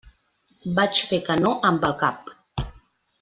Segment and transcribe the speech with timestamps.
[0.79, 2.33] Vaig fer que no amb el cap.